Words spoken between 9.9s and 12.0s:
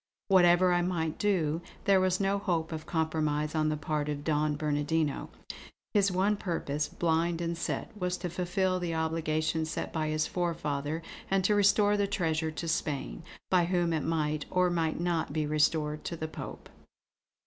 by his forefather and to restore